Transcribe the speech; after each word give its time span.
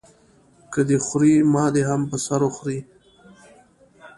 که 0.71 0.81
دی 0.87 0.97
خوري 1.05 1.33
ما 1.53 1.65
دې 1.73 1.83
هم 1.89 2.01
په 2.09 2.17
سر 2.25 2.41
وخوري. 2.45 2.79